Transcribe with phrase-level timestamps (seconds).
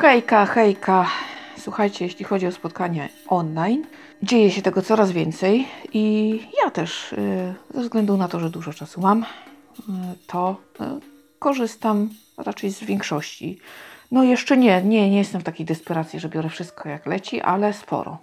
[0.00, 1.06] Hejka, hejka.
[1.58, 3.84] Słuchajcie, jeśli chodzi o spotkanie online,
[4.22, 6.34] dzieje się tego coraz więcej i
[6.64, 9.26] ja też, y, ze względu na to, że dużo czasu mam, y,
[10.26, 10.84] to y,
[11.38, 13.58] korzystam raczej z większości.
[14.10, 17.72] No jeszcze nie, nie, nie jestem w takiej desperacji, że biorę wszystko jak leci, ale
[17.72, 18.18] sporo.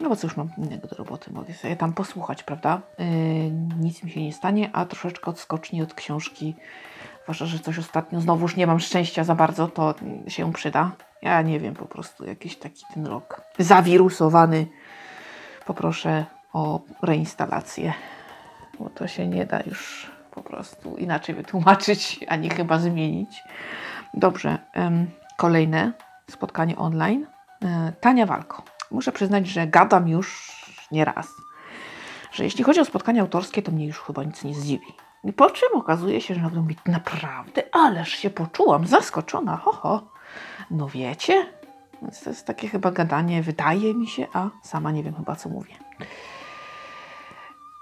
[0.00, 2.82] No bo cóż, mam innego do roboty, mogę sobie tam posłuchać, prawda?
[3.80, 6.54] Nic mi się nie stanie, a troszeczkę odskoczni od książki.
[7.22, 9.94] Zwłaszcza, że coś ostatnio znowuż nie mam szczęścia za bardzo, to
[10.28, 10.90] się przyda.
[11.22, 14.66] Ja nie wiem, po prostu jakiś taki ten rok zawirusowany.
[15.66, 17.92] Poproszę o reinstalację,
[18.78, 23.42] bo to się nie da już po prostu inaczej wytłumaczyć, ani chyba zmienić.
[24.14, 24.58] Dobrze,
[25.36, 25.92] kolejne
[26.30, 27.26] spotkanie online.
[27.64, 28.62] E, Tania Walko.
[28.90, 30.52] Muszę przyznać, że gadam już
[30.90, 31.28] nie raz,
[32.32, 34.86] że jeśli chodzi o spotkania autorskie, to mnie już chyba nic nie zdziwi.
[35.24, 40.02] I Po czym okazuje się, że nagle mówi, naprawdę, ależ się poczułam zaskoczona, ho, ho.
[40.70, 41.46] No wiecie?
[42.02, 45.48] Więc to jest takie chyba gadanie, wydaje mi się, a sama nie wiem chyba, co
[45.48, 45.74] mówię.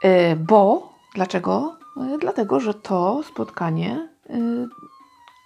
[0.03, 1.77] E, Bo, dlaczego?
[2.15, 4.37] E, Dlatego, że to spotkanie e,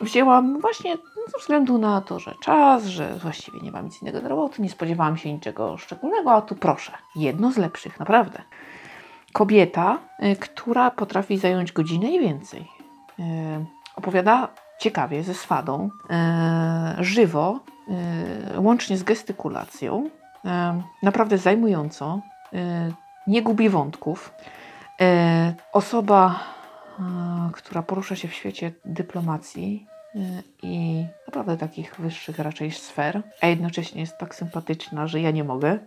[0.00, 0.97] wzięłam właśnie
[1.33, 4.70] ze względu na to, że czas, że właściwie nie mam nic innego do roboty, nie
[4.70, 8.42] spodziewałam się niczego szczególnego, a tu proszę, jedno z lepszych, naprawdę.
[9.34, 12.68] Kobieta, y, która potrafi zająć godzinę i więcej.
[13.18, 13.22] Y,
[13.96, 15.91] Opowiada ciekawie, ze swadą,
[17.00, 17.60] y, żywo,
[18.58, 20.10] łącznie z gestykulacją,
[21.02, 22.20] naprawdę zajmująco,
[23.26, 24.34] nie gubi wątków.
[25.72, 26.41] Osoba,
[27.52, 29.86] która porusza się w świecie dyplomacji,
[30.62, 35.78] i naprawdę takich wyższych raczej sfer, a jednocześnie jest tak sympatyczna, że ja nie mogę.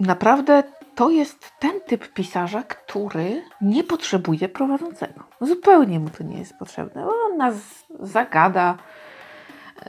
[0.00, 0.62] Naprawdę
[0.94, 5.24] to jest ten typ pisarza, który nie potrzebuje prowadzącego.
[5.40, 7.06] Zupełnie mu to nie jest potrzebne.
[7.06, 7.54] On nas
[8.00, 8.78] zagada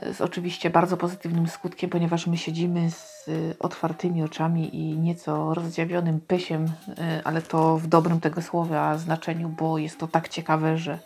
[0.06, 5.54] y, z oczywiście bardzo pozytywnym skutkiem, ponieważ my siedzimy z y, otwartymi oczami i nieco
[5.54, 6.70] rozdziawionym pysiem, y,
[7.24, 10.98] ale to w dobrym tego słowa znaczeniu, bo jest to tak ciekawe, że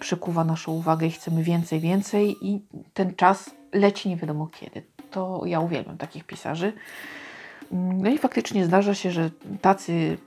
[0.00, 2.62] przykuwa naszą uwagę i chcemy więcej, więcej i
[2.94, 4.82] ten czas leci nie wiadomo kiedy.
[5.10, 6.72] To ja uwielbiam takich pisarzy.
[7.74, 9.30] No i faktycznie zdarza się, że
[9.60, 10.18] tacy,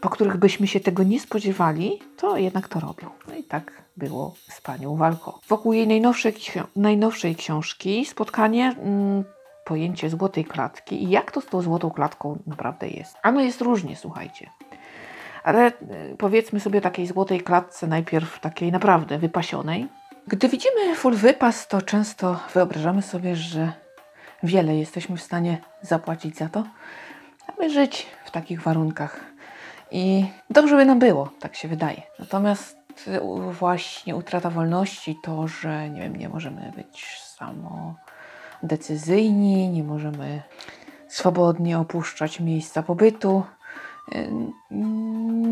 [0.00, 3.10] po których byśmy się tego nie spodziewali, to jednak to robią.
[3.28, 5.40] No i tak było z panią Walko.
[5.48, 6.34] Wokół jej najnowszej,
[6.76, 9.24] najnowszej książki spotkanie, mm,
[9.64, 13.16] pojęcie złotej klatki i jak to z tą złotą klatką naprawdę jest.
[13.22, 14.50] Ano jest różnie, słuchajcie.
[15.44, 15.72] Ale y,
[16.18, 19.88] powiedzmy sobie takiej złotej klatce, najpierw takiej naprawdę wypasionej.
[20.26, 23.72] Gdy widzimy full wypas, to często wyobrażamy sobie, że
[24.42, 26.64] wiele jesteśmy w stanie zapłacić za to,
[27.46, 29.20] aby żyć w takich warunkach.
[29.90, 32.02] I dobrze by nam było, tak się wydaje.
[32.18, 33.20] Natomiast y,
[33.52, 37.20] właśnie utrata wolności, to, że nie wiem, nie możemy być
[38.60, 40.42] samodecyzyjni, nie możemy
[41.08, 43.44] swobodnie opuszczać miejsca pobytu,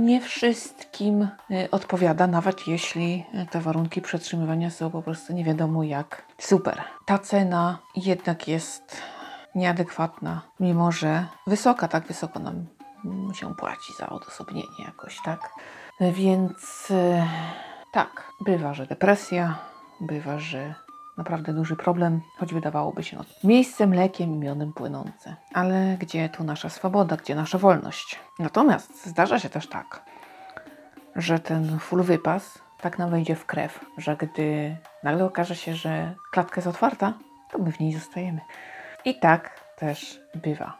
[0.09, 5.83] nie wszystkim y, odpowiada, nawet jeśli y, te warunki przetrzymywania są po prostu nie wiadomo
[5.85, 6.83] jak super.
[7.07, 9.03] Ta cena jednak jest
[9.55, 12.67] nieadekwatna, mimo że wysoka, tak wysoko nam
[13.05, 15.51] mm, się płaci za odosobnienie jakoś, tak?
[16.01, 16.93] Więc
[17.93, 19.59] tak, bywa, że depresja,
[20.01, 20.75] bywa, że
[21.19, 25.37] naprawdę duży problem, choć wydawałoby się no, miejscem, lekiem i płynące.
[25.55, 28.19] Ale gdzie tu nasza swoboda, gdzie nasza wolność?
[28.39, 30.03] Natomiast zdarza się też tak,
[31.17, 36.15] że ten full wypas tak nam wejdzie w krew, że gdy nagle okaże się, że
[36.33, 37.15] klatka jest otwarta,
[37.51, 38.41] to my w niej zostajemy.
[39.05, 40.79] I tak też bywa.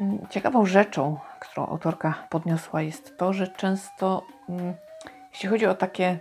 [0.00, 4.74] Mm, Ciekawą rzeczą, którą autorka podniosła, jest to, że często, mm,
[5.32, 6.18] jeśli chodzi o takie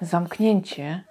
[0.00, 1.04] zamknięcie,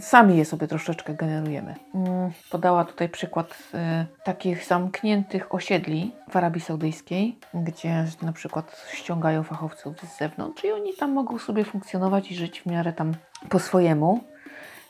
[0.00, 1.74] sami je sobie troszeczkę generujemy.
[1.94, 9.42] Mm, Podała tutaj przykład y, takich zamkniętych osiedli w Arabii Saudyjskiej, gdzie na przykład ściągają
[9.42, 13.14] fachowców z zewnątrz i oni tam mogą sobie funkcjonować i żyć w miarę tam
[13.48, 14.24] po swojemu,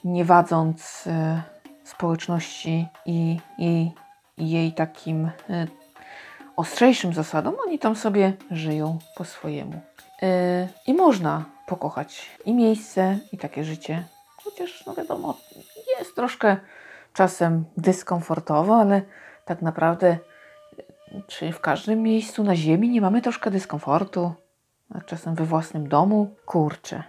[0.04, 1.42] nie wadząc y,
[1.84, 3.90] społeczności i, i,
[4.38, 5.30] jej takim y,
[6.56, 9.80] ostrzejszym zasadom, oni tam sobie żyją po swojemu.
[10.86, 14.04] I można pokochać i miejsce, i takie życie.
[14.52, 15.38] Chociaż, no wiadomo,
[15.98, 16.56] jest troszkę
[17.12, 19.02] czasem dyskomfortowo, ale
[19.44, 20.18] tak naprawdę,
[21.26, 24.32] czy w każdym miejscu na Ziemi nie mamy troszkę dyskomfortu?
[24.94, 26.34] A czasem we własnym domu?
[26.46, 27.02] Kurczę.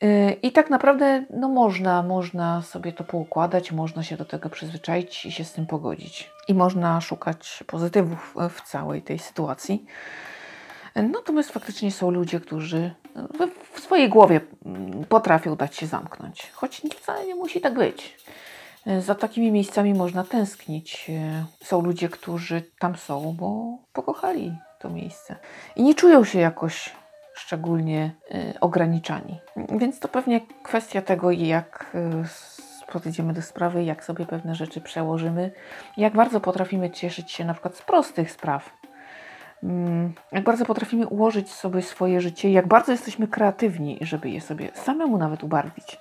[0.00, 5.26] Yy, I tak naprawdę no można, można sobie to poukładać, można się do tego przyzwyczaić
[5.26, 6.30] i się z tym pogodzić.
[6.48, 9.86] I można szukać pozytywów w całej tej sytuacji.
[10.94, 16.82] Natomiast faktycznie są ludzie, którzy w, w swojej głowie mm, potrafią dać się zamknąć, choć
[16.96, 18.16] wcale nie musi tak być.
[19.00, 21.10] za takimi miejscami można tęsknić.
[21.64, 25.36] Są ludzie, którzy tam są, bo pokochali to miejsce
[25.76, 26.90] i nie czują się jakoś
[27.34, 29.40] szczególnie y, ograniczani.
[29.56, 35.50] Więc to pewnie kwestia tego, jak y, podejdziemy do sprawy, jak sobie pewne rzeczy przełożymy,
[35.96, 38.81] jak bardzo potrafimy cieszyć się na przykład z prostych spraw.
[39.62, 44.70] Mm, jak bardzo potrafimy ułożyć sobie swoje życie, jak bardzo jesteśmy kreatywni, żeby je sobie
[44.74, 45.98] samemu nawet ubarwić.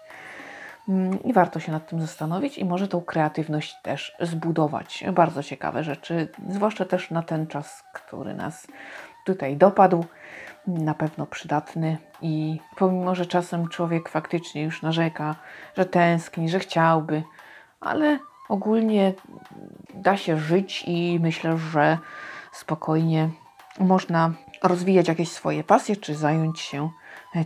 [0.89, 5.03] Mm, I warto się nad tym zastanowić i może tą kreatywność też zbudować.
[5.13, 8.67] Bardzo ciekawe rzeczy, zwłaszcza też na ten czas, który nas
[9.25, 10.05] tutaj dopadł
[10.67, 15.35] na pewno przydatny i pomimo, że czasem człowiek faktycznie już narzeka,
[15.77, 17.23] że tęskni, że chciałby,
[17.79, 18.19] ale
[18.49, 19.13] ogólnie
[19.93, 21.97] da się żyć i myślę, że
[22.51, 23.29] spokojnie
[23.79, 24.31] można
[24.63, 26.89] rozwijać jakieś swoje pasje, czy zająć się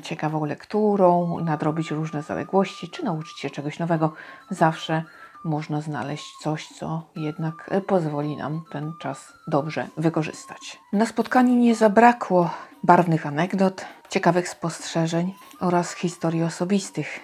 [0.01, 4.13] ciekawą lekturą, nadrobić różne zaległości, czy nauczyć się czegoś nowego.
[4.49, 5.03] Zawsze
[5.43, 10.79] można znaleźć coś, co jednak pozwoli nam ten czas dobrze wykorzystać.
[10.93, 12.49] Na spotkaniu nie zabrakło
[12.83, 17.19] barwnych anegdot, ciekawych spostrzeżeń oraz historii osobistych.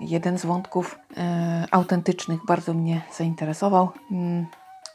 [0.00, 3.90] Jeden z wątków e, autentycznych bardzo mnie zainteresował.
[4.10, 4.46] Mm,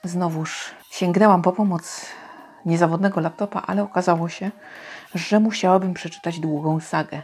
[0.04, 2.06] znowuż sięgnęłam po pomoc
[2.65, 4.51] niezawodnego laptopa, ale okazało się,
[5.15, 7.23] że musiałabym przeczytać długą sagę.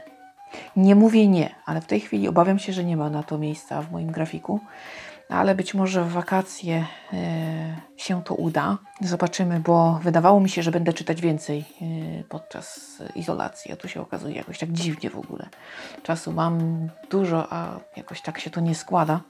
[0.76, 3.82] Nie mówię nie, ale w tej chwili obawiam się, że nie ma na to miejsca
[3.82, 4.60] w moim grafiku
[5.30, 8.78] ale być może w wakacje e, się to uda.
[9.02, 14.02] Zobaczymy, bo wydawało mi się, że będę czytać więcej e, podczas izolacji, a tu się
[14.02, 15.50] okazuje jakoś tak dziwnie w ogóle.
[16.04, 19.22] Czasu mam dużo, a jakoś tak się to nie składa.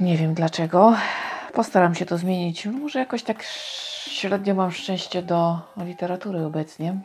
[0.00, 0.96] Nie wiem dlaczego.
[1.52, 2.66] Postaram się to zmienić.
[2.66, 3.44] Może jakoś tak
[4.06, 6.96] średnio mam szczęście do literatury obecnie.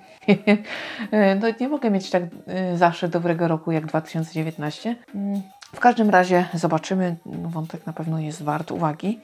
[1.42, 4.95] no, nie mogę mieć tak e, zawsze dobrego roku jak 2019.
[5.75, 9.19] W każdym razie zobaczymy, wątek na pewno jest wart uwagi.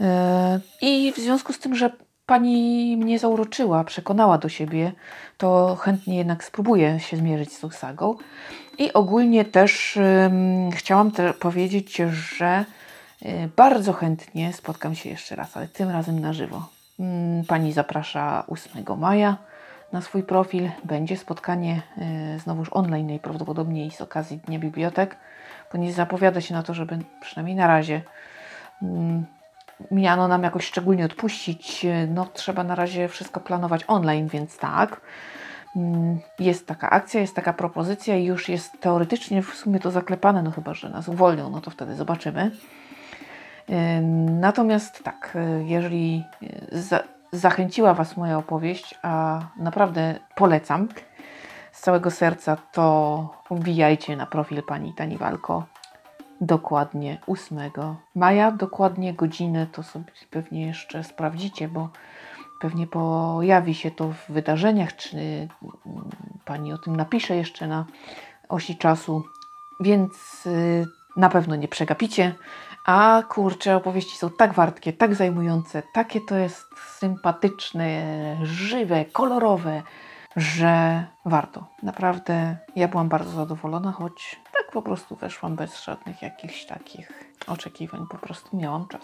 [0.00, 1.90] E, I w związku z tym, że
[2.26, 4.92] pani mnie zauroczyła, przekonała do siebie,
[5.38, 8.16] to chętnie jednak spróbuję się zmierzyć z tą sagą.
[8.78, 12.64] I ogólnie też um, chciałam te powiedzieć, że
[13.22, 16.79] y, bardzo chętnie spotkam się jeszcze raz, ale tym razem na żywo.
[17.00, 19.36] Um, pani zaprasza 8 maja
[19.92, 20.70] na swój profil.
[20.84, 21.82] Będzie spotkanie
[22.36, 25.16] y, znowuż online najprawdopodobniej z okazji Dnia Bibliotek
[25.72, 28.02] bo nie zapowiada się na to, żeby przynajmniej na razie
[28.82, 29.26] mm,
[29.90, 31.86] miano nam jakoś szczególnie odpuścić.
[32.08, 35.00] No, trzeba na razie wszystko planować online, więc tak.
[35.76, 40.42] Mm, jest taka akcja, jest taka propozycja i już jest teoretycznie w sumie to zaklepane,
[40.42, 42.50] no chyba, że nas uwolnią, no to wtedy zobaczymy.
[44.40, 46.24] Natomiast tak, jeżeli
[46.72, 47.02] za,
[47.32, 50.88] zachęciła Was moja opowieść, a naprawdę polecam,
[51.72, 55.66] z całego serca, to wbijajcie na profil pani Tani Walko.
[56.40, 57.58] Dokładnie 8
[58.14, 61.88] maja, dokładnie godzinę to sobie pewnie jeszcze sprawdzicie, bo
[62.60, 65.48] pewnie pojawi się to w wydarzeniach, czy
[66.44, 67.84] pani o tym napisze jeszcze na
[68.48, 69.24] osi czasu,
[69.80, 72.34] więc y, na pewno nie przegapicie.
[72.84, 76.66] A kurczę, opowieści są tak wartkie, tak zajmujące, takie to jest
[76.98, 79.82] sympatyczne, żywe, kolorowe
[80.36, 81.66] że warto.
[81.82, 87.12] Naprawdę ja byłam bardzo zadowolona, choć tak po prostu weszłam bez żadnych jakichś takich
[87.46, 89.02] oczekiwań, po prostu miałam czas.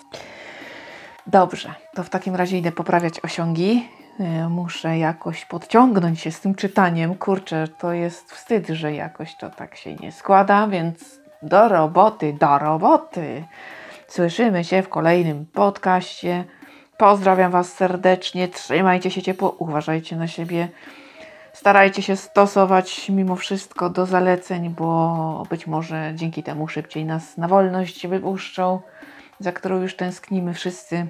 [1.26, 3.88] Dobrze, to w takim razie idę poprawiać osiągi.
[4.20, 7.14] E, muszę jakoś podciągnąć się z tym czytaniem.
[7.14, 12.58] Kurczę, to jest wstyd, że jakoś to tak się nie składa, więc do roboty, do
[12.58, 13.44] roboty.
[14.08, 16.44] Słyszymy się w kolejnym podcaście.
[16.98, 20.68] Pozdrawiam Was serdecznie, trzymajcie się ciepło, uważajcie na siebie.
[21.52, 27.48] Starajcie się stosować mimo wszystko do zaleceń, bo być może dzięki temu szybciej nas na
[27.48, 28.80] wolność wypuszczą,
[29.40, 31.06] za którą już tęsknimy wszyscy.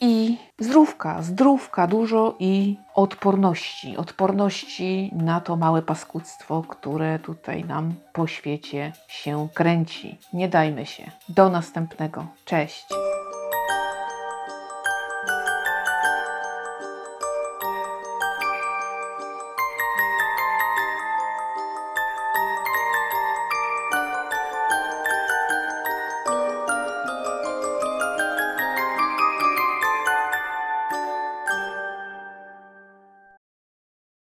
[0.00, 3.96] I zdrówka, zdrówka dużo i odporności.
[3.96, 10.18] Odporności na to małe paskudztwo, które tutaj nam po świecie się kręci.
[10.32, 11.10] Nie dajmy się.
[11.28, 12.26] Do następnego.
[12.44, 12.86] Cześć.